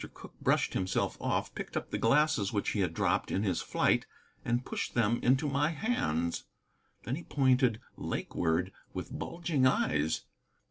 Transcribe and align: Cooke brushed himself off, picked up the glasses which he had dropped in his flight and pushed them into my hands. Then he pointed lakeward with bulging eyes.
Cooke 0.15 0.33
brushed 0.41 0.73
himself 0.73 1.15
off, 1.21 1.53
picked 1.53 1.77
up 1.77 1.91
the 1.91 1.99
glasses 1.99 2.51
which 2.51 2.69
he 2.71 2.79
had 2.79 2.91
dropped 2.95 3.29
in 3.29 3.43
his 3.43 3.61
flight 3.61 4.07
and 4.43 4.65
pushed 4.65 4.95
them 4.95 5.19
into 5.21 5.47
my 5.47 5.69
hands. 5.69 6.45
Then 7.03 7.15
he 7.15 7.21
pointed 7.23 7.79
lakeward 7.95 8.71
with 8.95 9.11
bulging 9.15 9.67
eyes. 9.67 10.23